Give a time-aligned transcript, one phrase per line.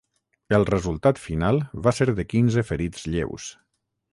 [0.57, 3.47] El resultat final va ser de quinze ferits lleus.